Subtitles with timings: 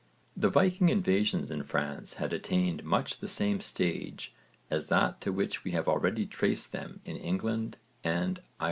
[0.35, 4.33] The Viking invasions in France had attained much the same stage
[4.71, 8.41] as that to which we have already traced them in England and Ireland.